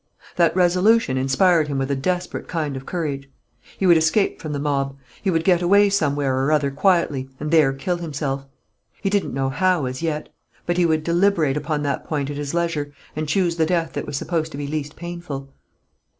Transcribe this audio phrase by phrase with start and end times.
[0.35, 3.29] That resolution inspired him with a desperate kind of courage.
[3.77, 7.51] He would escape from the mob; he would get away somewhere or other quietly and
[7.51, 8.47] there kill himself.
[9.03, 10.29] He didn't know how, as yet;
[10.65, 14.07] but he would deliberate upon that point at his leisure, and choose the death that
[14.07, 15.53] was supposed to be least painful.